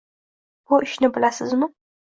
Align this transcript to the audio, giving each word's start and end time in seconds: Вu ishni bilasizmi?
Вu 0.71 0.79
ishni 0.89 1.13
bilasizmi? 1.19 1.75